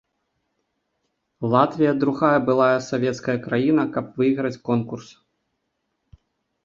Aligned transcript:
Латвія 1.55 1.91
другая 2.05 2.39
былая 2.49 2.79
савецкая 2.89 3.37
краіна, 3.47 3.83
каб 3.99 4.05
выйграць 4.23 4.55
конкурс. 4.71 5.07